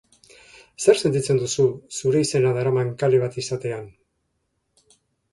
[0.83, 1.65] Zer sentitzen duzu
[1.97, 3.85] zure izena daraman kale bat izatean?